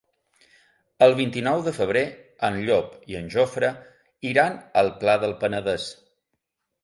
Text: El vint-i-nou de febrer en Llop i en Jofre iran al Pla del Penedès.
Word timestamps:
El 1.07 1.11
vint-i-nou 1.17 1.59
de 1.65 1.73
febrer 1.75 2.01
en 2.47 2.57
Llop 2.69 2.95
i 3.13 3.19
en 3.19 3.29
Jofre 3.35 3.71
iran 4.31 4.57
al 4.83 4.91
Pla 5.03 5.15
del 5.25 5.35
Penedès. 5.45 5.85